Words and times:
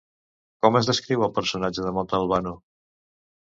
Com 0.65 0.77
es 0.79 0.89
descriu 0.91 1.25
el 1.27 1.33
personatge 1.35 1.85
de 1.89 1.93
Montalbano? 1.99 2.55